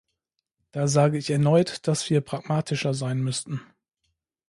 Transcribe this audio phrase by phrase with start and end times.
[0.71, 3.61] Da sage ich erneut, dass wir pragmatischer sein müssten.